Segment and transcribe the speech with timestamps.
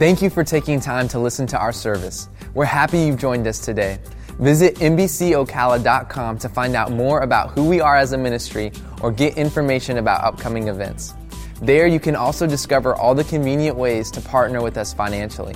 [0.00, 2.30] Thank you for taking time to listen to our service.
[2.54, 3.98] We're happy you've joined us today.
[4.38, 9.36] Visit NBCOcala.com to find out more about who we are as a ministry or get
[9.36, 11.12] information about upcoming events.
[11.60, 15.54] There, you can also discover all the convenient ways to partner with us financially.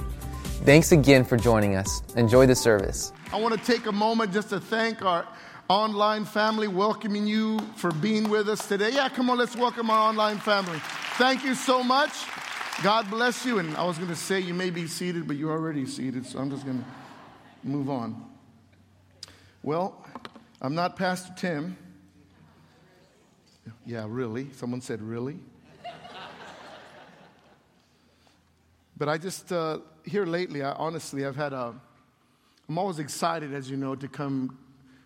[0.66, 2.02] Thanks again for joining us.
[2.14, 3.14] Enjoy the service.
[3.32, 5.26] I want to take a moment just to thank our
[5.70, 8.90] online family, welcoming you for being with us today.
[8.90, 10.80] Yeah, come on, let's welcome our online family.
[11.16, 12.10] Thank you so much.
[12.82, 13.58] God bless you.
[13.58, 16.38] And I was going to say you may be seated, but you're already seated, so
[16.38, 18.24] I'm just going to move on.
[19.62, 20.04] Well,
[20.60, 21.76] I'm not Pastor Tim.
[23.86, 24.50] Yeah, really?
[24.52, 25.38] Someone said, really?
[28.96, 31.74] but I just, uh, here lately, I, honestly, I've had a,
[32.68, 34.58] I'm always excited, as you know, to come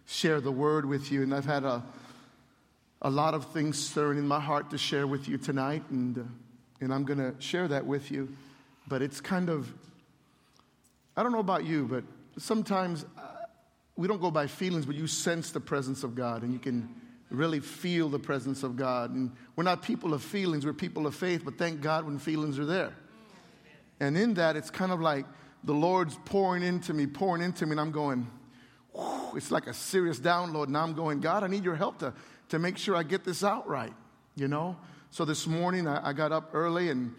[0.06, 1.22] share the word with you.
[1.22, 1.84] And I've had a,
[3.02, 5.84] a lot of things stirring in my heart to share with you tonight.
[5.90, 6.22] And, uh,
[6.80, 8.28] and I'm going to share that with you.
[8.86, 9.72] But it's kind of,
[11.16, 12.04] I don't know about you, but
[12.40, 13.22] sometimes uh,
[13.96, 16.88] we don't go by feelings, but you sense the presence of God and you can
[17.30, 19.10] really feel the presence of God.
[19.10, 22.58] And we're not people of feelings, we're people of faith, but thank God when feelings
[22.58, 22.92] are there.
[24.00, 25.26] And in that, it's kind of like
[25.64, 28.30] the Lord's pouring into me, pouring into me, and I'm going,
[29.34, 30.68] it's like a serious download.
[30.68, 32.14] And I'm going, God, I need your help to,
[32.50, 33.92] to make sure I get this out right,
[34.36, 34.76] you know?
[35.10, 37.14] So this morning I, I got up early and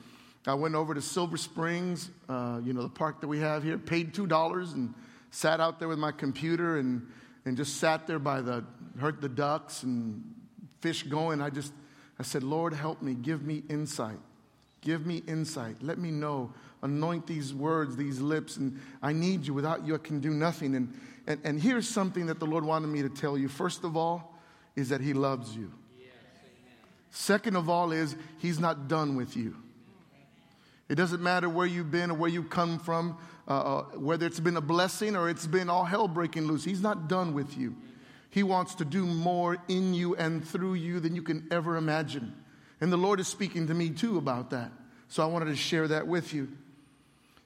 [0.46, 3.78] I went over to Silver Springs, uh, you know, the park that we have here,
[3.78, 4.94] paid $2 and
[5.32, 7.06] sat out there with my computer and,
[7.46, 8.64] and just sat there by the,
[9.00, 10.24] heard the ducks and
[10.82, 11.42] fish going.
[11.42, 11.74] I just,
[12.20, 14.20] I said, Lord, help me, give me insight.
[14.82, 15.78] Give me insight.
[15.82, 16.54] Let me know.
[16.82, 19.54] Anoint these words, these lips, and I need you.
[19.54, 20.76] Without you, I can do nothing.
[20.76, 23.50] And, and, and here's something that the Lord wanted me to tell you.
[23.50, 24.40] First of all,
[24.78, 25.74] is that He loves you.
[27.12, 29.56] Second of all, is He's not done with you.
[30.90, 34.40] It doesn't matter where you've been or where you come from, uh, uh, whether it's
[34.40, 36.64] been a blessing or it's been all hell breaking loose.
[36.64, 37.76] He's not done with you.
[38.32, 42.34] He wants to do more in you and through you than you can ever imagine.
[42.82, 44.72] And the Lord is speaking to me too about that.
[45.10, 46.50] So I wanted to share that with you.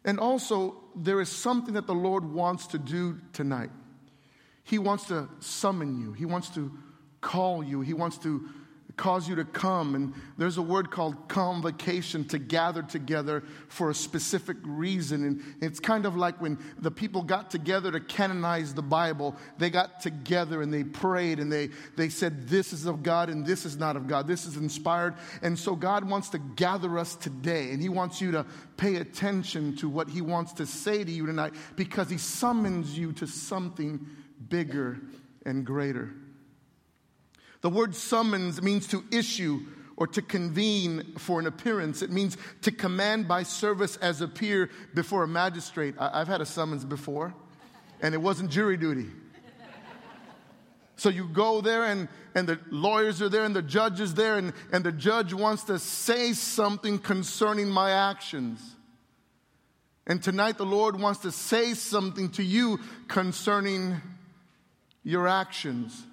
[0.06, 3.72] And also, there is something that the Lord wants to do tonight.
[4.66, 6.72] He wants to summon you, He wants to
[7.22, 8.50] call you, He wants to
[8.96, 9.96] cause you to come.
[9.96, 15.24] And there's a word called convocation to gather together for a specific reason.
[15.26, 19.70] And it's kind of like when the people got together to canonize the Bible, they
[19.70, 23.66] got together and they prayed and they, they said, This is of God and this
[23.66, 24.28] is not of God.
[24.28, 25.16] This is inspired.
[25.42, 27.72] And so God wants to gather us today.
[27.72, 28.46] And He wants you to
[28.78, 33.12] pay attention to what He wants to say to you tonight because He summons you
[33.14, 34.06] to something
[34.50, 35.00] bigger
[35.46, 36.14] and greater.
[37.64, 39.62] The word summons means to issue
[39.96, 42.02] or to convene for an appearance.
[42.02, 45.96] It means to command by service as a peer before a magistrate.
[45.98, 47.34] I- have had a summons before,
[48.02, 49.08] and it wasn't jury duty.
[50.98, 54.38] So you go there, and, and the lawyers are there, and the judge is there,
[54.38, 58.60] and, and the judge wants to say something concerning my actions.
[60.06, 64.02] And tonight, the Lord wants to say something to you concerning
[65.04, 66.06] your actions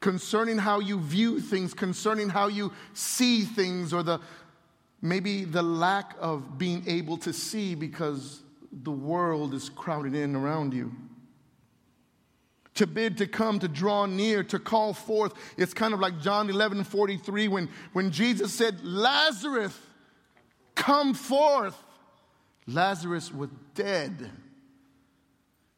[0.00, 4.20] concerning how you view things, concerning how you see things, or the
[5.02, 8.40] maybe the lack of being able to see because
[8.72, 10.92] the world is crowded in around you.
[12.74, 15.34] To bid, to come, to draw near, to call forth.
[15.56, 19.76] It's kind of like John 11 43 when, when Jesus said, Lazarus,
[20.74, 21.76] come forth.
[22.66, 24.30] Lazarus was dead.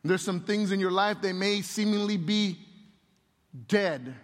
[0.05, 2.59] There's some things in your life, they may seemingly be
[3.69, 4.15] dead,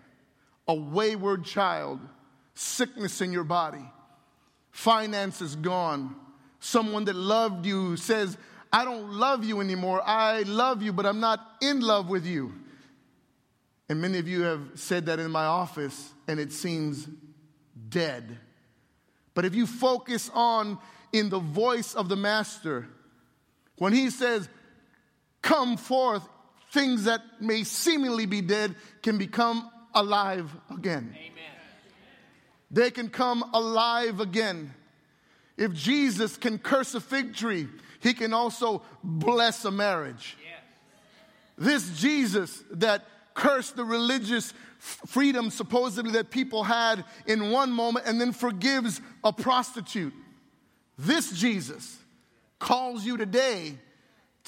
[0.67, 2.01] a wayward child,
[2.55, 3.85] sickness in your body,
[4.71, 6.17] finances gone,
[6.61, 8.37] someone that loved you says,
[8.73, 10.03] I don't love you anymore.
[10.05, 12.53] I love you, but I'm not in love with you.
[13.89, 17.09] And many of you have said that in my office, and it seems
[17.89, 18.39] dead.
[19.35, 20.79] But if you focus on
[21.13, 22.87] in the voice of the Master,
[23.77, 24.49] when he says,
[25.41, 26.29] Come forth,
[26.71, 31.15] things that may seemingly be dead can become alive again.
[31.17, 31.33] Amen.
[32.71, 34.75] They can come alive again.
[35.57, 37.69] If Jesus can curse a fig tree,
[38.01, 40.37] he can also bless a marriage.
[40.43, 40.63] Yes.
[41.57, 43.05] This Jesus that
[43.35, 49.33] cursed the religious freedom supposedly that people had in one moment and then forgives a
[49.33, 50.15] prostitute.
[50.97, 51.99] This Jesus
[52.59, 53.79] calls you today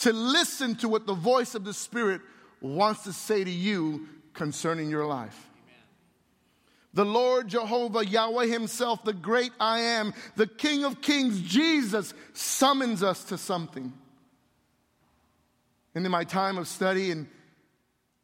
[0.01, 2.21] to listen to what the voice of the Spirit
[2.61, 5.49] wants to say to you concerning your life.
[6.93, 13.03] The Lord Jehovah, Yahweh Himself, the great I am, the King of Kings, Jesus, summons
[13.03, 13.93] us to something.
[15.95, 17.29] And in my time of study, and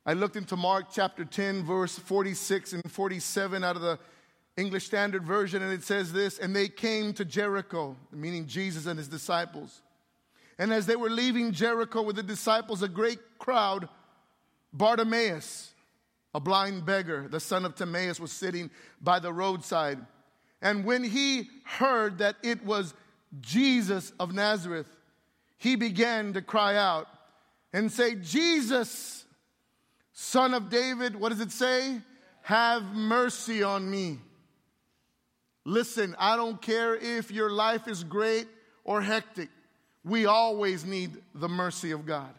[0.04, 3.98] I looked into Mark chapter 10, verse 46 and 47 out of the
[4.56, 8.98] English Standard Version, and it says this And they came to Jericho, meaning Jesus and
[8.98, 9.82] his disciples.
[10.58, 13.88] And as they were leaving Jericho with the disciples, a great crowd,
[14.72, 15.72] Bartimaeus,
[16.34, 18.70] a blind beggar, the son of Timaeus, was sitting
[19.00, 19.98] by the roadside.
[20.62, 22.94] And when he heard that it was
[23.40, 24.88] Jesus of Nazareth,
[25.58, 27.08] he began to cry out
[27.72, 29.24] and say, Jesus,
[30.12, 32.00] son of David, what does it say?
[32.42, 34.18] Have mercy on me.
[35.64, 38.46] Listen, I don't care if your life is great
[38.84, 39.48] or hectic,
[40.06, 42.32] we always need the mercy of God.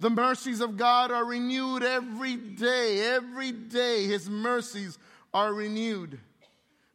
[0.00, 3.14] The mercies of God are renewed every day.
[3.14, 4.98] Every day, His mercies
[5.32, 6.18] are renewed.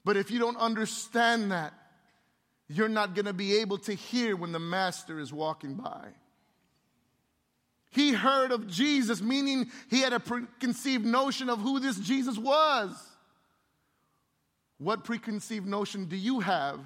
[0.04, 1.74] But if you don't understand that,
[2.68, 6.10] you're not going to be able to hear when the Master is walking by.
[7.90, 12.92] He heard of Jesus, meaning he had a preconceived notion of who this Jesus was.
[14.78, 16.80] What preconceived notion do you have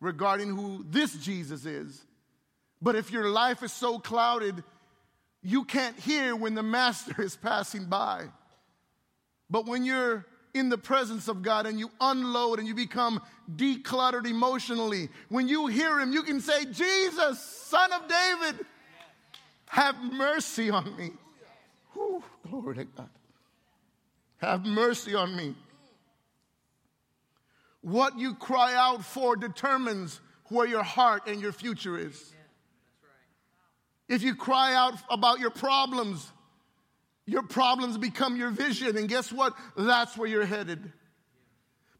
[0.00, 2.04] regarding who this Jesus is?
[2.82, 4.62] But if your life is so clouded,
[5.42, 8.26] you can't hear when the master is passing by.
[9.48, 13.20] But when you're in the presence of God and you unload and you become
[13.54, 18.66] decluttered emotionally, when you hear him, you can say, Jesus, son of David,
[19.68, 21.10] have mercy on me.
[21.92, 23.10] Whew, glory to God.
[24.38, 25.54] Have mercy on me.
[27.86, 32.34] What you cry out for determines where your heart and your future is.
[34.08, 36.32] If you cry out about your problems,
[37.26, 38.96] your problems become your vision.
[38.96, 39.54] And guess what?
[39.76, 40.92] That's where you're headed.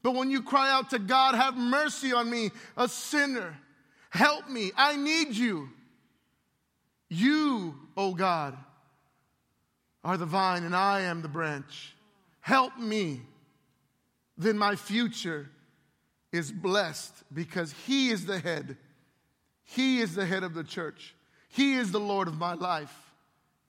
[0.03, 3.57] But when you cry out to God, have mercy on me, a sinner,
[4.09, 5.69] help me, I need you.
[7.07, 8.57] You, O oh God,
[10.03, 11.93] are the vine and I am the branch.
[11.95, 12.41] Mm.
[12.41, 13.21] Help me.
[14.37, 15.49] Then my future
[16.31, 18.77] is blessed because He is the head.
[19.63, 21.15] He is the head of the church.
[21.49, 22.95] He is the Lord of my life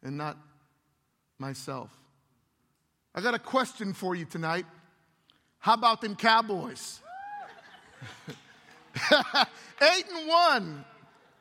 [0.02, 0.36] and not
[1.38, 1.90] myself.
[3.14, 4.66] I got a question for you tonight.
[5.58, 7.00] How about them Cowboys?
[9.12, 10.84] eight and one.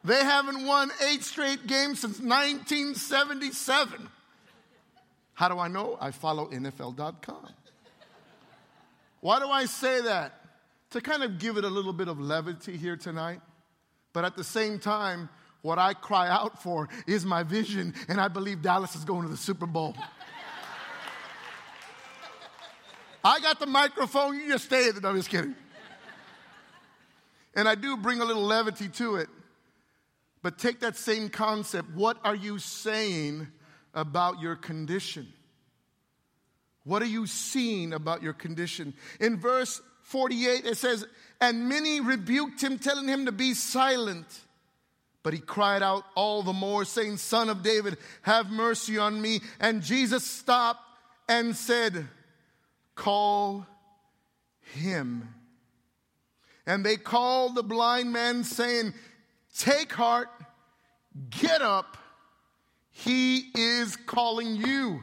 [0.04, 4.10] They haven't won eight straight games since 1977.
[5.34, 5.98] How do I know?
[6.00, 7.50] I follow NFL.com.
[9.20, 10.34] Why do I say that?
[10.92, 13.42] To kind of give it a little bit of levity here tonight,
[14.14, 15.30] but at the same time,
[15.62, 19.28] what I cry out for is my vision, and I believe Dallas is going to
[19.28, 19.96] the Super Bowl.
[23.24, 25.02] I got the microphone, you just stay there.
[25.02, 25.56] No, I'm just kidding.
[27.56, 29.28] And I do bring a little levity to it.
[30.42, 31.90] But take that same concept.
[31.94, 33.48] What are you saying
[33.94, 35.28] about your condition?
[36.86, 38.94] What are you seeing about your condition?
[39.20, 41.06] In verse 48, it says,
[41.42, 44.26] And many rebuked him, telling him to be silent.
[45.22, 49.42] But he cried out all the more, saying, Son of David, have mercy on me.
[49.60, 50.82] And Jesus stopped
[51.28, 52.08] and said,
[52.96, 53.68] Call
[54.74, 55.34] him.
[56.66, 58.94] And they called the blind man, saying,
[59.58, 60.30] Take heart,
[61.30, 61.98] get up.
[62.92, 65.02] He is calling you.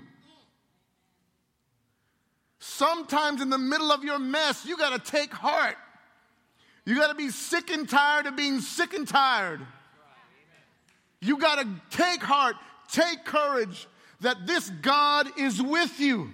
[2.66, 5.76] Sometimes in the middle of your mess, you got to take heart.
[6.86, 9.60] You got to be sick and tired of being sick and tired.
[11.20, 12.56] You got to take heart,
[12.90, 13.86] take courage
[14.22, 16.30] that this God is with you.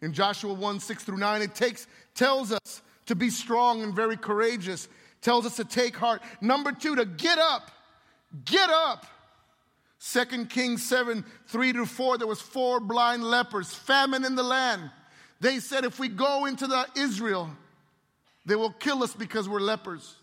[0.00, 4.16] In Joshua 1 6 through 9, it takes, tells us to be strong and very
[4.16, 4.88] courageous,
[5.20, 6.22] tells us to take heart.
[6.40, 7.70] Number two, to get up.
[8.46, 9.04] Get up.
[9.98, 14.90] Second Kings 7 3 to 4, there was four blind lepers, famine in the land.
[15.40, 17.50] They said, if we go into the Israel,
[18.46, 20.16] they will kill us because we're lepers.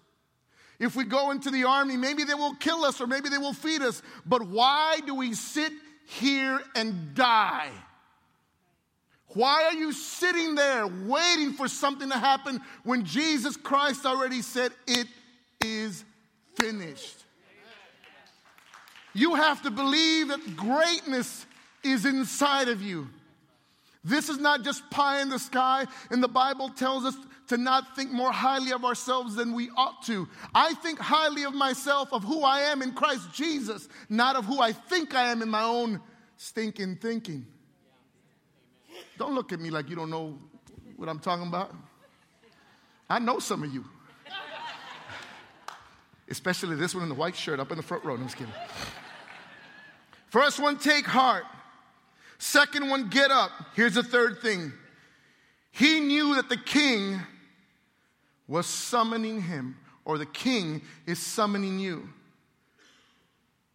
[0.79, 3.53] If we go into the army, maybe they will kill us or maybe they will
[3.53, 4.01] feed us.
[4.25, 5.71] But why do we sit
[6.05, 7.71] here and die?
[9.27, 14.71] Why are you sitting there waiting for something to happen when Jesus Christ already said,
[14.87, 15.07] It
[15.61, 16.03] is
[16.55, 17.24] finished?
[19.15, 21.45] You have to believe that greatness
[21.83, 23.07] is inside of you.
[24.03, 27.15] This is not just pie in the sky, and the Bible tells us
[27.47, 30.27] to not think more highly of ourselves than we ought to.
[30.53, 34.59] I think highly of myself, of who I am in Christ Jesus, not of who
[34.59, 36.01] I think I am in my own
[36.35, 37.47] stinking thinking.
[39.17, 40.37] Don't look at me like you don't know
[40.97, 41.73] what I'm talking about?
[43.09, 43.85] I know some of you.
[46.27, 48.15] Especially this one in the white shirt up in the front row.
[48.15, 48.53] I'm just kidding.
[50.27, 51.45] First one, take heart.
[52.37, 53.51] Second one, get up.
[53.75, 54.73] Here's the third thing.
[55.71, 57.19] He knew that the king
[58.47, 62.09] was summoning him, or the king is summoning you.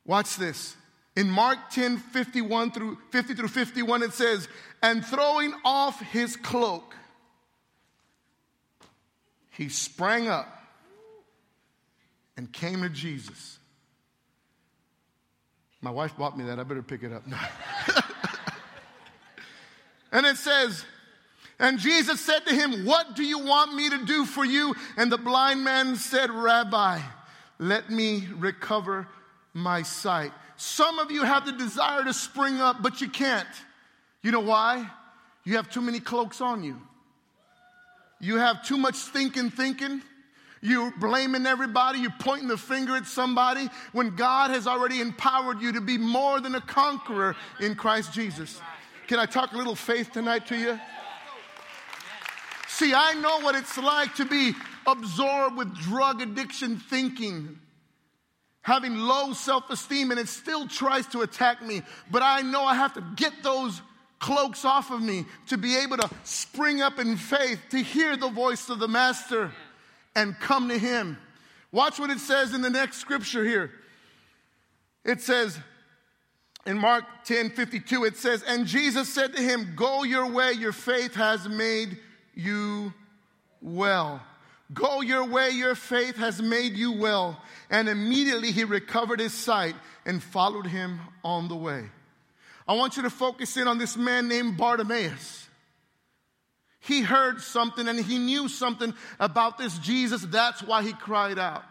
[0.04, 0.76] Watch this.
[1.16, 4.49] In Mark 10 51 through 50 through 51, it says,
[4.83, 6.95] And throwing off his cloak,
[9.50, 10.49] he sprang up
[12.37, 13.60] and came to Jesus.
[15.82, 16.58] My wife bought me that.
[16.58, 17.22] I better pick it up.
[20.12, 20.84] and it says,
[21.60, 24.75] and Jesus said to him, What do you want me to do for you?
[24.96, 27.00] And the blind man said, Rabbi,
[27.58, 29.06] let me recover
[29.52, 30.32] my sight.
[30.56, 33.46] Some of you have the desire to spring up, but you can't.
[34.22, 34.90] You know why?
[35.44, 36.80] You have too many cloaks on you.
[38.20, 40.02] You have too much thinking, thinking.
[40.62, 42.00] You're blaming everybody.
[42.00, 46.40] You're pointing the finger at somebody when God has already empowered you to be more
[46.40, 48.61] than a conqueror in Christ Jesus.
[49.07, 50.79] Can I talk a little faith tonight to you?
[52.69, 54.55] See, I know what it's like to be
[54.87, 57.59] absorbed with drug addiction thinking,
[58.62, 61.83] having low self esteem, and it still tries to attack me.
[62.11, 63.81] But I know I have to get those
[64.19, 68.29] cloaks off of me to be able to spring up in faith, to hear the
[68.29, 69.50] voice of the Master
[70.14, 71.19] and come to Him.
[71.73, 73.71] Watch what it says in the next scripture here.
[75.05, 75.59] It says,
[76.67, 80.73] in Mark 10 52, it says, And Jesus said to him, Go your way, your
[80.73, 81.99] faith has made
[82.35, 82.93] you
[83.62, 84.23] well.
[84.73, 87.40] Go your way, your faith has made you well.
[87.71, 89.75] And immediately he recovered his sight
[90.05, 91.85] and followed him on the way.
[92.69, 95.49] I want you to focus in on this man named Bartimaeus.
[96.80, 100.22] He heard something and he knew something about this Jesus.
[100.22, 101.62] That's why he cried out.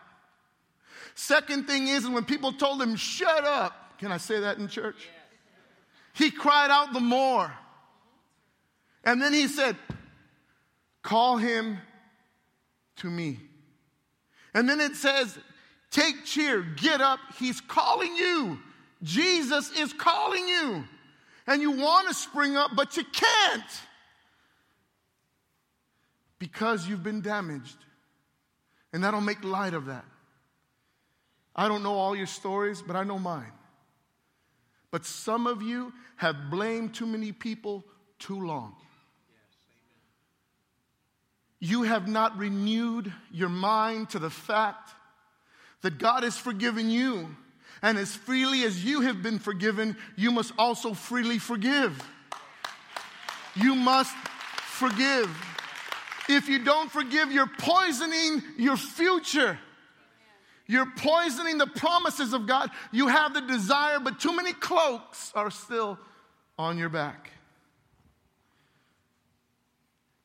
[1.16, 5.10] Second thing is, when people told him, shut up, can I say that in church?
[6.14, 7.52] He cried out the more.
[9.04, 9.76] And then he said,
[11.02, 11.78] Call him
[12.98, 13.40] to me.
[14.54, 15.38] And then it says,
[15.92, 17.20] Take cheer, get up.
[17.40, 18.60] He's calling you.
[19.02, 20.84] Jesus is calling you.
[21.48, 23.64] And you want to spring up, but you can't
[26.40, 27.78] because you've been damaged.
[28.92, 30.06] And don't make light of that.
[31.56, 33.52] I don't know all your stories, but I know mine.
[34.92, 37.84] But some of you have blamed too many people
[38.18, 38.76] too long.
[41.60, 44.92] You have not renewed your mind to the fact
[45.82, 47.36] that God has forgiven you.
[47.82, 52.02] And as freely as you have been forgiven, you must also freely forgive.
[53.56, 55.30] You must forgive.
[56.30, 59.58] If you don't forgive, you're poisoning your future.
[60.68, 62.70] You're poisoning the promises of God.
[62.92, 65.98] You have the desire, but too many cloaks are still
[66.60, 67.32] on your back.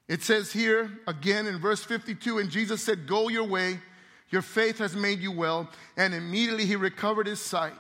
[0.07, 3.81] It says here again in verse 52 and Jesus said, Go your way,
[4.29, 5.71] your faith has made you well.
[5.97, 7.73] And immediately he recovered his sight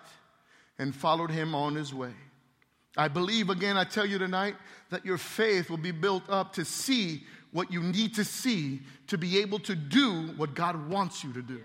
[0.78, 2.14] and followed him on his way.
[2.96, 4.54] I believe, again, I tell you tonight,
[4.90, 9.16] that your faith will be built up to see what you need to see to
[9.16, 11.60] be able to do what God wants you to do.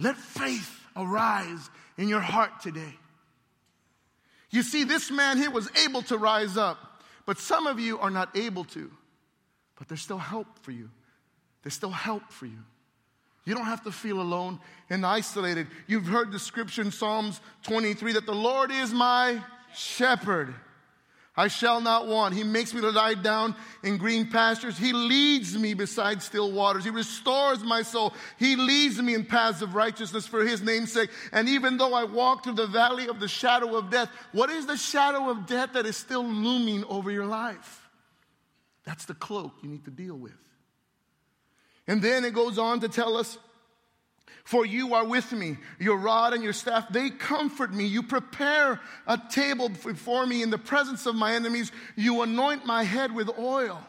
[0.00, 2.94] Let faith arise in your heart today.
[4.50, 8.10] You see, this man here was able to rise up, but some of you are
[8.10, 8.90] not able to.
[9.78, 10.90] But there's still help for you.
[11.62, 12.58] There's still help for you.
[13.44, 14.58] You don't have to feel alone
[14.90, 15.68] and isolated.
[15.86, 19.40] You've heard the scripture in Psalms 23 that the Lord is my
[19.76, 20.52] shepherd.
[21.36, 22.34] I shall not want.
[22.34, 24.78] He makes me to lie down in green pastures.
[24.78, 26.84] He leads me beside still waters.
[26.84, 28.14] He restores my soul.
[28.38, 31.10] He leads me in paths of righteousness for his name's sake.
[31.32, 34.66] And even though I walk through the valley of the shadow of death, what is
[34.66, 37.86] the shadow of death that is still looming over your life?
[38.84, 40.32] That's the cloak you need to deal with.
[41.86, 43.36] And then it goes on to tell us,
[44.46, 47.84] For you are with me, your rod and your staff, they comfort me.
[47.84, 51.72] You prepare a table before me in the presence of my enemies.
[51.96, 53.84] You anoint my head with oil.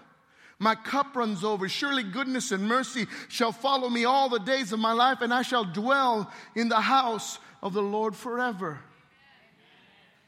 [0.57, 1.69] My cup runs over.
[1.69, 5.43] Surely goodness and mercy shall follow me all the days of my life, and I
[5.43, 8.79] shall dwell in the house of the Lord forever.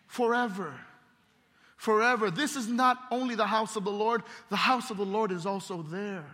[0.06, 0.76] Forever
[1.80, 2.30] forever.
[2.30, 5.46] This is not only the house of the Lord, the house of the Lord is
[5.46, 6.26] also there.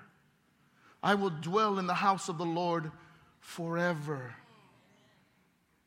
[1.04, 2.92] I will dwell in the house of the Lord
[3.46, 4.34] forever.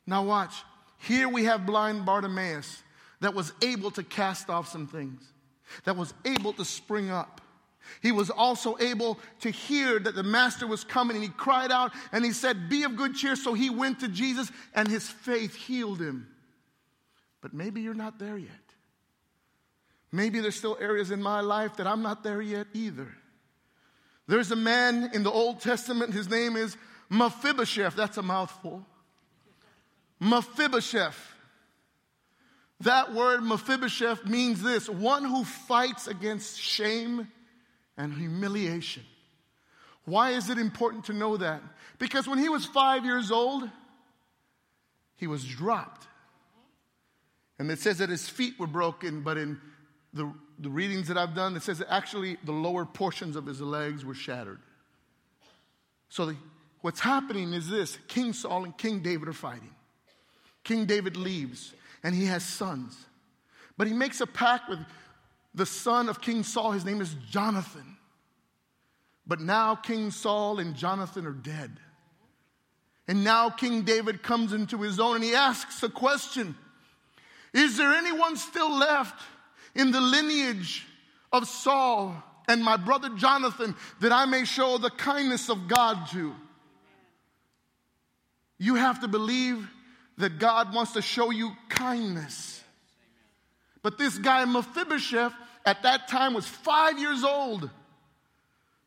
[0.06, 0.54] Now, watch.
[0.98, 2.82] Here we have blind Bartimaeus
[3.20, 5.22] that was able to cast off some things,
[5.84, 7.40] that was able to spring up.
[8.00, 11.92] He was also able to hear that the master was coming and he cried out
[12.12, 13.34] and he said, Be of good cheer.
[13.34, 16.28] So he went to Jesus and his faith healed him.
[17.40, 18.50] But maybe you're not there yet.
[20.12, 23.08] Maybe there's still areas in my life that I'm not there yet either.
[24.26, 26.76] There's a man in the Old Testament, his name is
[27.10, 27.94] Mephibosheth.
[27.94, 28.84] That's a mouthful.
[30.20, 31.18] Mephibosheth.
[32.80, 37.28] That word Mephibosheth means this one who fights against shame
[37.96, 39.02] and humiliation.
[40.04, 41.62] Why is it important to know that?
[41.98, 43.68] Because when he was five years old,
[45.16, 46.06] he was dropped.
[47.58, 49.60] And it says that his feet were broken, but in
[50.14, 53.60] the, the readings that I've done, it says that actually the lower portions of his
[53.60, 54.60] legs were shattered.
[56.08, 56.36] So the,
[56.82, 59.74] what's happening is this King Saul and King David are fighting.
[60.64, 62.96] King David leaves, and he has sons.
[63.76, 64.80] But he makes a pact with
[65.54, 66.72] the son of King Saul.
[66.72, 67.96] His name is Jonathan.
[69.26, 71.78] But now King Saul and Jonathan are dead.
[73.06, 76.54] And now King David comes into his own and he asks a question
[77.54, 79.22] Is there anyone still left
[79.74, 80.86] in the lineage
[81.32, 86.34] of Saul and my brother Jonathan that I may show the kindness of God to?
[88.58, 89.68] You have to believe
[90.18, 92.62] that God wants to show you kindness.
[93.82, 95.32] But this guy, Mephibosheth,
[95.64, 97.70] at that time was five years old.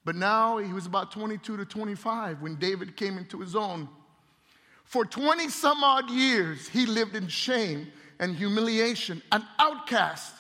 [0.04, 3.88] But now he was about 22 to 25 when David came into his own.
[4.84, 7.88] For 20 some odd years, he lived in shame
[8.20, 10.34] and humiliation, an outcast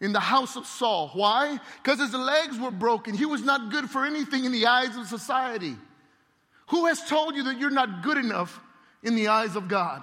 [0.00, 1.10] in the house of Saul.
[1.14, 1.58] Why?
[1.82, 3.14] Because his legs were broken.
[3.14, 5.74] He was not good for anything in the eyes of society.
[6.68, 8.60] Who has told you that you're not good enough
[9.02, 10.02] in the eyes of God?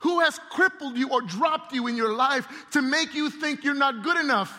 [0.00, 3.74] Who has crippled you or dropped you in your life to make you think you're
[3.74, 4.56] not good enough?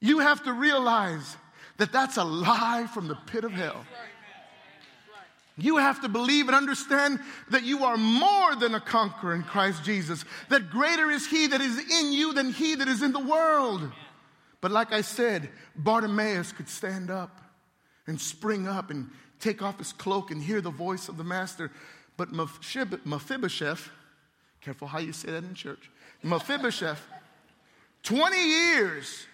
[0.00, 1.36] You have to realize
[1.78, 3.84] that that's a lie from the pit of hell.
[5.58, 7.20] You have to believe and understand
[7.50, 11.60] that you are more than a conqueror in Christ Jesus, that greater is He that
[11.60, 13.90] is in you than He that is in the world.
[14.60, 17.40] But like I said, Bartimaeus could stand up
[18.06, 19.10] and spring up and
[19.42, 21.70] take off his cloak and hear the voice of the Master.
[22.16, 23.90] But Mephibosheth,
[24.60, 25.90] careful how you say that in church,
[26.22, 27.02] Mephibosheth,
[28.04, 29.26] 20 years,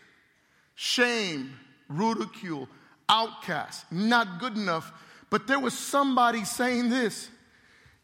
[0.75, 1.53] shame,
[1.89, 2.69] ridicule,
[3.09, 4.93] outcast, not good enough.
[5.31, 7.29] But there was somebody saying this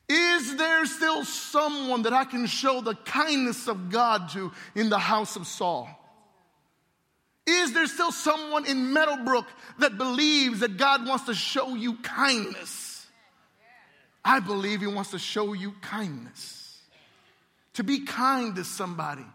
[0.09, 4.99] Is there still someone that I can show the kindness of God to in the
[4.99, 5.89] house of Saul?
[7.47, 9.47] Is there still someone in Meadowbrook
[9.79, 13.07] that believes that God wants to show you kindness?
[14.25, 16.81] I believe He wants to show you kindness.
[17.75, 19.27] To be kind to somebody.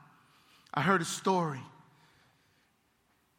[0.73, 1.59] I heard a story.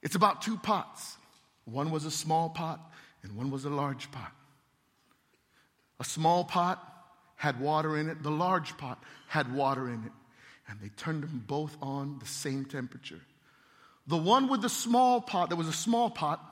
[0.02, 1.16] It's about two pots.
[1.64, 2.80] One was a small pot
[3.22, 4.33] and one was a large pot.
[5.98, 6.83] A small pot
[7.37, 10.12] had water in it, the large pot had water in it,
[10.68, 13.20] and they turned them both on the same temperature.
[14.06, 16.44] The one with the small pot, there was a small pot,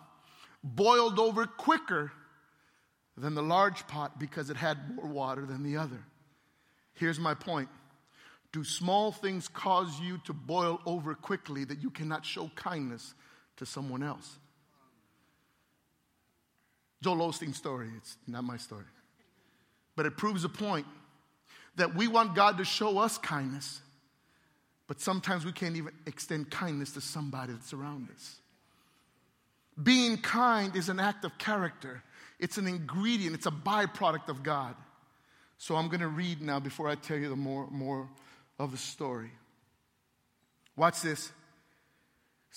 [0.62, 2.12] boiled over quicker
[3.16, 6.04] than the large pot because it had more water than the other.
[6.94, 7.68] Here's my point
[8.52, 13.14] Do small things cause you to boil over quickly that you cannot show kindness
[13.56, 14.38] to someone else?
[17.02, 18.84] Joel Osteen's story, it's not my story.
[19.94, 20.86] But it proves a point
[21.76, 23.80] that we want God to show us kindness,
[24.88, 28.36] but sometimes we can't even extend kindness to somebody that's around us.
[29.80, 32.02] Being kind is an act of character,
[32.40, 34.74] it's an ingredient, it's a byproduct of God.
[35.58, 38.08] So I'm going to read now before I tell you the more, more
[38.58, 39.30] of the story.
[40.74, 41.30] Watch this.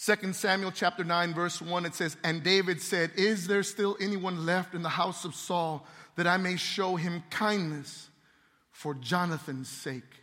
[0.06, 4.46] 2 Samuel chapter 9, verse 1, it says, And David said, Is there still anyone
[4.46, 8.10] left in the house of Saul that I may show him kindness
[8.72, 10.21] for Jonathan's sake?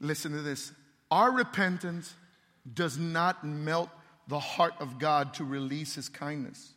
[0.00, 0.72] Listen to this.
[1.10, 2.12] Our repentance
[2.72, 3.90] does not melt
[4.28, 6.72] the heart of God to release his kindness.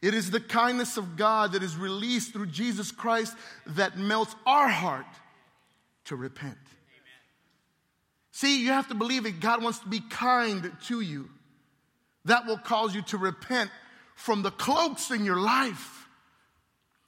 [0.00, 4.68] It is the kindness of God that is released through Jesus Christ that melts our
[4.68, 5.06] heart
[6.06, 6.58] to repent.
[8.32, 11.30] See, you have to believe that God wants to be kind to you.
[12.24, 13.70] That will cause you to repent
[14.14, 16.08] from the cloaks in your life.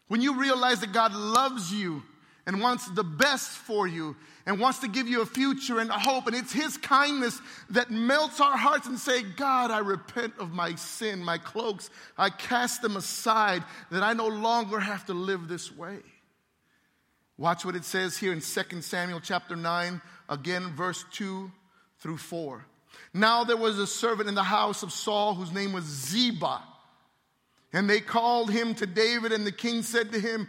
[0.08, 2.02] When you realize that God loves you
[2.46, 5.98] and wants the best for you and wants to give you a future and a
[5.98, 10.52] hope, and it's His kindness that melts our hearts and say, God, I repent of
[10.52, 15.48] my sin, my cloaks, I cast them aside, that I no longer have to live
[15.48, 15.98] this way.
[17.36, 21.50] Watch what it says here in 2 Samuel chapter 9, again, verse 2
[21.98, 22.64] through 4.
[23.12, 26.62] Now there was a servant in the house of Saul whose name was Ziba.
[27.72, 30.48] And they called him to David, and the king said to him,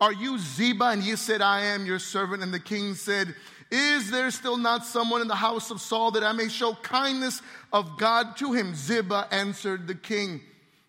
[0.00, 0.86] Are you Ziba?
[0.86, 2.42] And he said, I am your servant.
[2.42, 3.34] And the king said,
[3.70, 7.40] Is there still not someone in the house of Saul that I may show kindness
[7.72, 8.74] of God to him?
[8.74, 10.40] Ziba answered the king,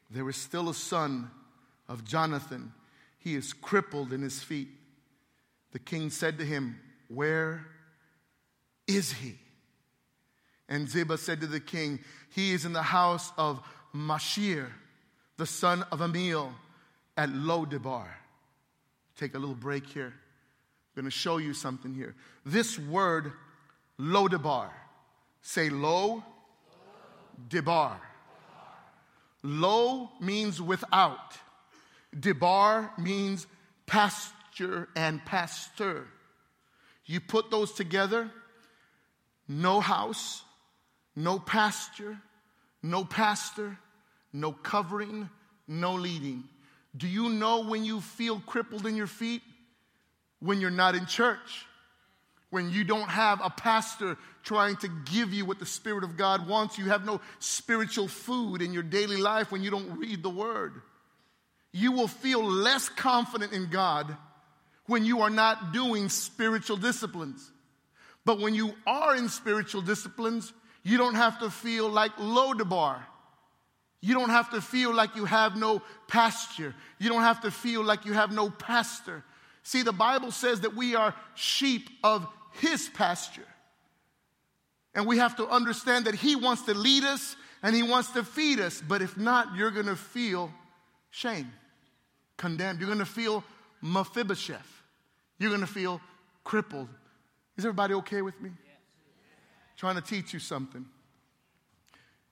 [0.09, 1.29] There is still a son
[1.87, 2.73] of Jonathan.
[3.19, 4.69] He is crippled in his feet.
[5.71, 7.65] The king said to him, Where
[8.87, 9.35] is he?
[10.67, 13.61] And Ziba said to the king, He is in the house of
[13.93, 14.71] Machir,
[15.37, 16.51] the son of Ammiel,
[17.15, 18.07] at Lodebar.
[19.17, 20.13] Take a little break here.
[20.13, 22.15] I'm going to show you something here.
[22.45, 23.33] This word,
[23.99, 24.69] Lodebar,
[25.41, 26.23] say lo,
[27.49, 27.99] debar.
[29.43, 31.37] Lo means without.
[32.17, 33.45] Debar means
[33.85, 36.07] pasture and pastor.
[37.05, 38.31] You put those together,
[39.47, 40.43] no house,
[41.15, 42.17] no pasture,
[42.81, 43.77] no pastor,
[44.33, 45.29] no covering,
[45.67, 46.45] no leading.
[46.95, 49.41] Do you know when you feel crippled in your feet?
[50.39, 51.65] When you're not in church.
[52.49, 56.47] When you don't have a pastor trying to give you what the Spirit of God
[56.47, 56.77] wants.
[56.77, 60.81] You have no spiritual food in your daily life when you don't read the Word.
[61.71, 64.15] You will feel less confident in God
[64.85, 67.51] when you are not doing spiritual disciplines.
[68.23, 70.53] But when you are in spiritual disciplines,
[70.83, 72.99] you don't have to feel like Lodebar.
[74.05, 76.75] You don't have to feel like you have no pasture.
[76.99, 79.23] You don't have to feel like you have no pastor.
[79.63, 82.27] See, the Bible says that we are sheep of
[82.61, 83.47] His pasture.
[84.93, 88.23] And we have to understand that He wants to lead us and He wants to
[88.23, 88.79] feed us.
[88.87, 90.53] But if not, you're going to feel
[91.09, 91.51] shame,
[92.37, 92.81] condemned.
[92.81, 93.43] You're going to feel
[93.81, 94.83] Mephibosheth.
[95.39, 95.99] You're going to feel
[96.43, 96.89] crippled.
[97.57, 98.51] Is everybody okay with me?
[99.77, 100.85] trying to teach you something.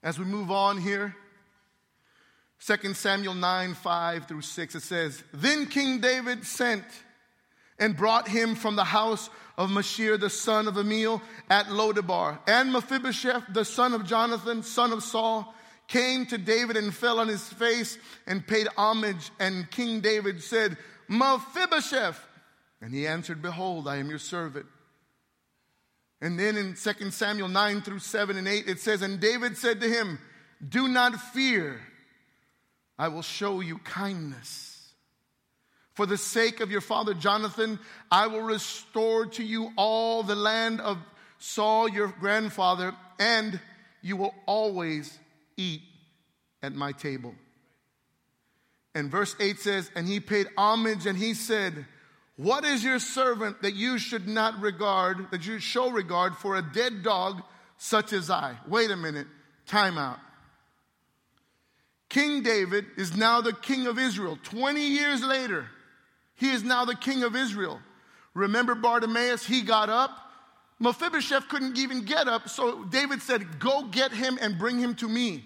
[0.04, 1.16] As we move on here,
[2.66, 6.84] 2 Samuel 9 5 through 6, it says, Then King David sent
[7.80, 12.40] and brought him from the house of Machir, the son of Ammiel, at Lodebar.
[12.48, 15.54] And Mephibosheth, the son of Jonathan, son of Saul,
[15.88, 19.32] came to David and fell on his face and paid homage.
[19.40, 22.20] And King David said, Mephibosheth.
[22.82, 24.66] And he answered, Behold, I am your servant.
[26.22, 29.82] And then in 2 Samuel 9 through 7 and 8, it says, And David said
[29.82, 30.20] to him,
[30.68, 31.82] Do not fear,
[33.04, 34.82] I will show you kindness.
[35.94, 37.78] For the sake of your father Jonathan,
[38.10, 40.98] I will restore to you all the land of
[41.38, 43.60] Saul your grandfather, and
[44.02, 45.20] you will always
[45.58, 45.82] eat
[46.62, 47.36] at my table.
[48.96, 51.86] And verse 8 says, And he paid homage and he said,
[52.38, 56.62] what is your servant that you should not regard, that you show regard for a
[56.62, 57.44] dead dog
[57.78, 58.56] such as I?
[58.66, 59.28] Wait a minute,
[59.68, 60.20] time out.
[62.14, 64.38] King David is now the king of Israel.
[64.44, 65.66] 20 years later,
[66.36, 67.80] he is now the king of Israel.
[68.36, 69.48] Remember Bartimaeus?
[69.48, 70.12] He got up.
[70.78, 75.10] Mephibosheth couldn't even get up, so David said, Go get him and bring him to
[75.10, 75.44] me.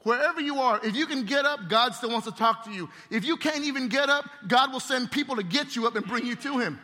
[0.00, 2.88] Wherever you are, if you can get up, God still wants to talk to you.
[3.10, 6.06] If you can't even get up, God will send people to get you up and
[6.06, 6.80] bring you to Him.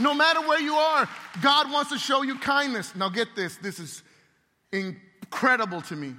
[0.00, 1.06] No matter where you are,
[1.42, 2.96] God wants to show you kindness.
[2.96, 4.02] Now, get this this is
[4.72, 6.14] incredible to me.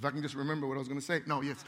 [0.00, 1.20] If I can just remember what I was going to say.
[1.26, 1.62] No, yes.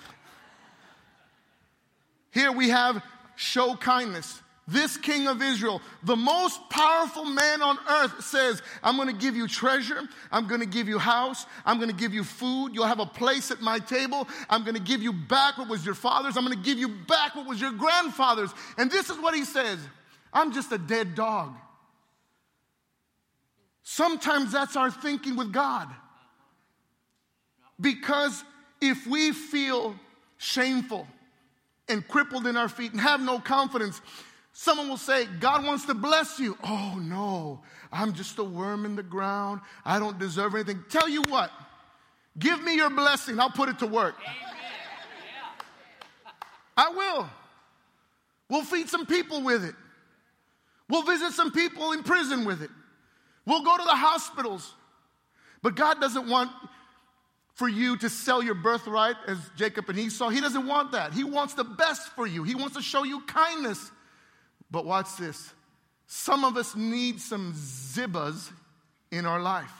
[2.30, 3.04] Here we have
[3.36, 4.40] show kindness.
[4.66, 9.36] This king of Israel, the most powerful man on earth, says, I'm going to give
[9.36, 10.00] you treasure.
[10.30, 11.44] I'm going to give you house.
[11.66, 12.70] I'm going to give you food.
[12.72, 14.26] You'll have a place at my table.
[14.48, 16.38] I'm going to give you back what was your father's.
[16.38, 18.50] I'm going to give you back what was your grandfather's.
[18.78, 19.78] And this is what he says
[20.32, 21.54] I'm just a dead dog.
[23.82, 25.88] Sometimes that's our thinking with God.
[27.82, 28.42] Because
[28.80, 29.94] if we feel
[30.38, 31.06] shameful
[31.88, 34.00] and crippled in our feet and have no confidence,
[34.52, 36.56] Someone will say, God wants to bless you.
[36.62, 39.62] Oh, no, I'm just a worm in the ground.
[39.84, 40.84] I don't deserve anything.
[40.90, 41.50] Tell you what,
[42.38, 43.40] give me your blessing.
[43.40, 44.14] I'll put it to work.
[46.76, 47.30] I will.
[48.48, 49.74] We'll feed some people with it.
[50.88, 52.70] We'll visit some people in prison with it.
[53.46, 54.74] We'll go to the hospitals.
[55.62, 56.50] But God doesn't want
[57.54, 60.28] for you to sell your birthright as Jacob and Esau.
[60.30, 61.12] He doesn't want that.
[61.12, 62.44] He wants the best for you.
[62.44, 63.90] He wants to show you kindness.
[64.70, 65.52] But watch this.
[66.06, 68.50] Some of us need some zibas
[69.10, 69.72] in our life.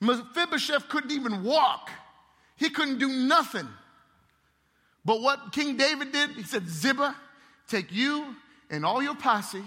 [0.00, 1.90] Mephibosheth couldn't even walk.
[2.56, 3.68] He couldn't do nothing.
[5.04, 7.16] But what King David did, he said, Ziba,
[7.68, 8.36] take you
[8.70, 9.62] and all your posse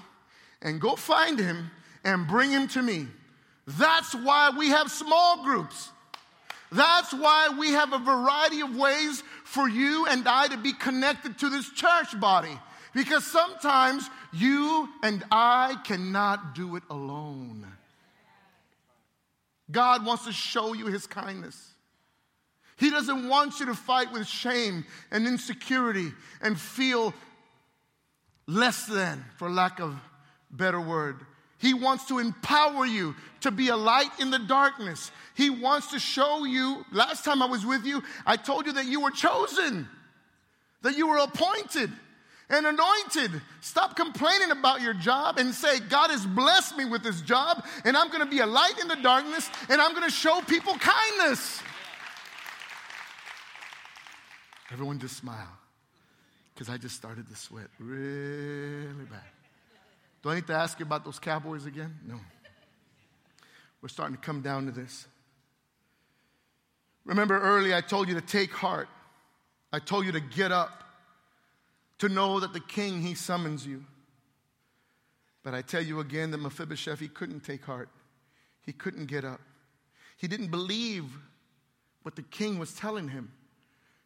[0.62, 1.72] and go find him
[2.04, 3.08] and bring him to me.
[3.68, 5.90] That's why we have small groups.
[6.72, 11.38] That's why we have a variety of ways for you and I to be connected
[11.40, 12.58] to this church body.
[12.94, 17.66] Because sometimes you and I cannot do it alone.
[19.70, 21.72] God wants to show you his kindness.
[22.78, 27.14] He doesn't want you to fight with shame and insecurity and feel
[28.48, 29.96] less than, for lack of
[30.50, 31.18] better word.
[31.62, 35.12] He wants to empower you to be a light in the darkness.
[35.36, 36.84] He wants to show you.
[36.92, 39.88] Last time I was with you, I told you that you were chosen,
[40.82, 41.92] that you were appointed
[42.50, 43.42] and anointed.
[43.62, 47.96] Stop complaining about your job and say, God has blessed me with this job, and
[47.96, 50.74] I'm going to be a light in the darkness, and I'm going to show people
[50.74, 51.62] kindness.
[54.72, 55.60] Everyone just smile
[56.54, 59.22] because I just started to sweat really bad.
[60.22, 61.98] Do I need to ask you about those cowboys again?
[62.06, 62.20] No.
[63.82, 65.08] We're starting to come down to this.
[67.06, 68.88] Remember early, I told you to take heart.
[69.74, 70.84] I told you to get up,
[72.00, 73.86] to know that the king, he summons you.
[75.44, 77.90] But I tell you again that Mephibosheth, he couldn't take heart.
[78.64, 79.42] He couldn't get up.
[80.18, 81.06] He didn't believe
[82.04, 83.32] what the king was telling him.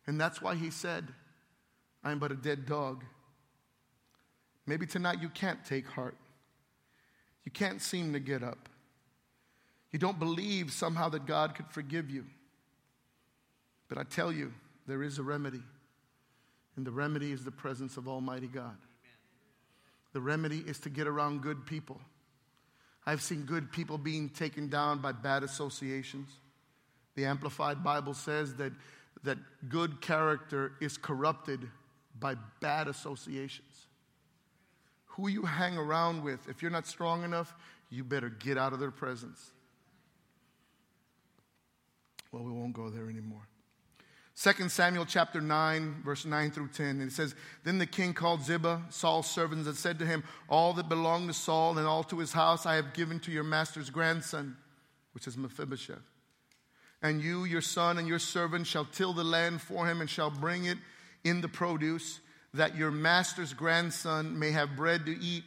[0.08, 1.08] And that's why he said,
[2.04, 3.04] I am but a dead dog.
[4.68, 6.16] Maybe tonight you can't take heart.
[7.44, 8.70] You can't seem to get up.
[9.92, 12.26] You don't believe somehow that God could forgive you.
[13.88, 14.52] But I tell you,
[14.88, 15.62] there is a remedy.
[16.76, 18.76] And the remedy is the presence of Almighty God.
[20.14, 22.00] The remedy is to get around good people.
[23.06, 26.30] I've seen good people being taken down by bad associations.
[27.16, 28.74] The Amplified Bible says that,
[29.24, 29.38] that
[29.70, 31.70] good character is corrupted
[32.20, 33.75] by bad associations.
[35.16, 37.54] Who you hang around with, if you're not strong enough,
[37.90, 39.52] you better get out of their presence.
[42.32, 43.48] Well, we won't go there anymore.
[44.38, 46.86] 2 Samuel chapter 9, verse 9 through 10.
[46.86, 50.74] And it says, Then the king called Ziba, Saul's servants, and said to him, All
[50.74, 53.90] that belonged to Saul and all to his house I have given to your master's
[53.90, 54.58] grandson,
[55.14, 56.12] which is Mephibosheth.
[57.02, 60.32] And you, your son, and your servant shall till the land for him and shall
[60.32, 60.78] bring it
[61.24, 62.20] in the produce,
[62.56, 65.44] that your master's grandson may have bread to eat.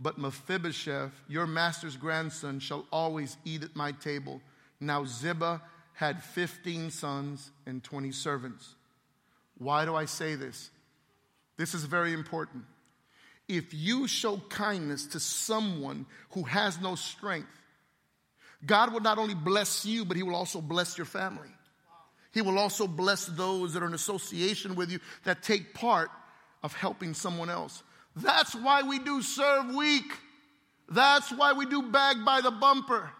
[0.00, 4.40] But Mephibosheth, your master's grandson, shall always eat at my table.
[4.80, 5.62] Now Ziba
[5.94, 8.74] had 15 sons and 20 servants.
[9.58, 10.70] Why do I say this?
[11.56, 12.64] This is very important.
[13.48, 17.48] If you show kindness to someone who has no strength,
[18.64, 21.48] God will not only bless you, but He will also bless your family.
[22.32, 26.10] He will also bless those that are in association with you that take part
[26.62, 27.82] of helping someone else.
[28.16, 30.12] That's why we do Serve Week.
[30.88, 33.10] That's why we do Bag by the Bumper.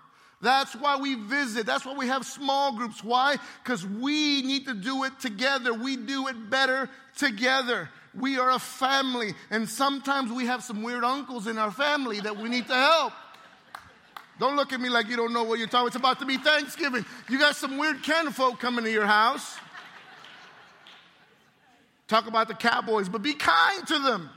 [0.43, 1.67] That's why we visit.
[1.67, 3.03] That's why we have small groups.
[3.03, 3.37] Why?
[3.63, 5.73] Because we need to do it together.
[5.73, 7.89] We do it better together.
[8.13, 9.35] We are a family.
[9.51, 13.13] And sometimes we have some weird uncles in our family that we need to help.
[14.41, 15.87] Don't look at me like you don't know what you're talking.
[15.87, 17.05] It's about to be Thanksgiving.
[17.29, 17.99] You got some weird
[18.33, 19.57] folk coming to your house.
[22.13, 24.29] Talk about the cowboys, but be kind to them.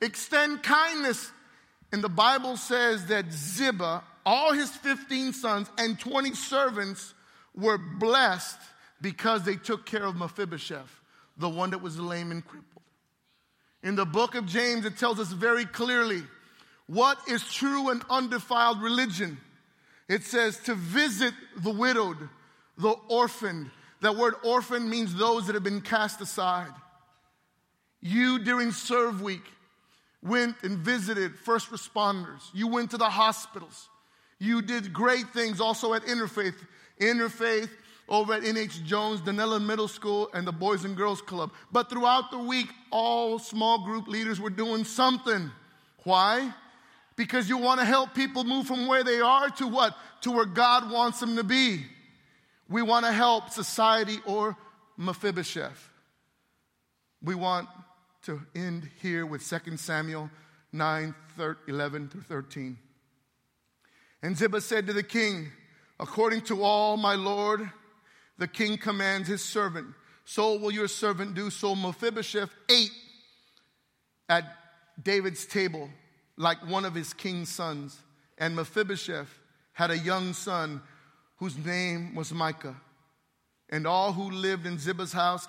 [0.00, 1.30] Extend kindness.
[1.92, 7.12] And the Bible says that Ziba, all his 15 sons, and 20 servants
[7.54, 8.56] were blessed
[9.02, 11.02] because they took care of Mephibosheth,
[11.36, 12.82] the one that was lame and crippled.
[13.82, 16.22] In the book of James, it tells us very clearly
[16.86, 19.36] what is true and undefiled religion?
[20.08, 22.16] It says to visit the widowed,
[22.78, 23.70] the orphaned.
[24.00, 26.72] That word orphan means those that have been cast aside.
[28.00, 29.44] You, during Serve Week,
[30.22, 32.42] went and visited first responders.
[32.54, 33.88] You went to the hospitals.
[34.38, 36.54] You did great things also at Interfaith.
[37.00, 37.70] Interfaith
[38.08, 41.52] over at NH Jones, Dunnellon Middle School, and the Boys and Girls Club.
[41.72, 45.50] But throughout the week, all small group leaders were doing something.
[46.04, 46.54] Why?
[47.18, 49.94] because you want to help people move from where they are to what?
[50.22, 51.84] To where God wants them to be.
[52.68, 54.56] We want to help society or
[54.96, 55.90] Mephibosheth.
[57.22, 57.68] We want
[58.22, 60.30] to end here with 2 Samuel
[60.72, 61.14] 9
[61.68, 62.78] 11 through 13.
[64.22, 65.48] And Ziba said to the king,
[66.00, 67.70] According to all my Lord,
[68.38, 69.88] the king commands his servant,
[70.24, 71.50] so will your servant do.
[71.50, 72.92] So Mephibosheth ate
[74.28, 74.44] at
[75.02, 75.88] David's table
[76.36, 77.98] like one of his king's sons.
[78.36, 79.38] And Mephibosheth
[79.72, 80.82] had a young son
[81.38, 82.76] whose name was Micah.
[83.70, 85.46] And all who lived in Ziba's house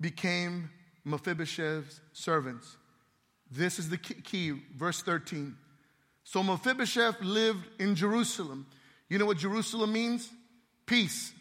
[0.00, 0.70] became
[1.04, 2.76] Mephibosheth's servants.
[3.50, 5.56] This is the key, verse 13.
[6.24, 8.66] So Mephibosheth lived in Jerusalem.
[9.08, 10.28] You know what Jerusalem means?
[10.86, 11.32] Peace.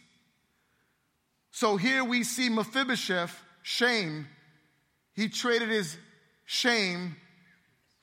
[1.51, 4.27] So here we see Mephibosheth, shame.
[5.13, 5.97] He traded his
[6.45, 7.15] shame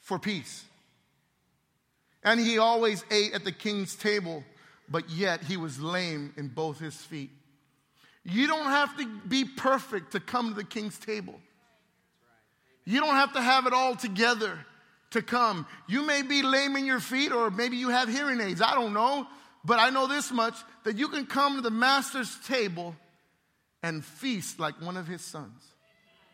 [0.01, 0.65] for peace.
[2.23, 4.45] And he always ate at the king's table,
[4.91, 7.31] but yet he was lame in both his feet.
[8.25, 11.41] You don't have to be perfect to come to the king's table.
[12.85, 14.59] You don't have to have it all together
[15.11, 15.67] to come.
[15.87, 18.61] You may be lame in your feet, or maybe you have hearing aids.
[18.61, 19.27] I don't know.
[19.65, 22.95] But I know this much that you can come to the master's table
[23.83, 25.63] and feast like one of his sons.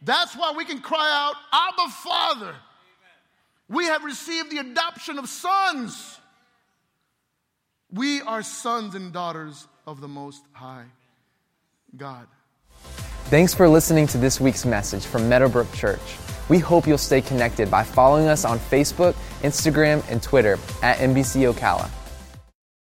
[0.02, 2.54] That's why we can cry out, Abba, Father.
[3.68, 6.18] We have received the adoption of sons.
[7.94, 10.86] We are sons and daughters of the Most High
[11.96, 12.26] God.
[13.26, 16.00] Thanks for listening to this week's message from Meadowbrook Church.
[16.48, 21.52] We hope you'll stay connected by following us on Facebook, Instagram, and Twitter at MBC
[21.52, 21.88] Ocala.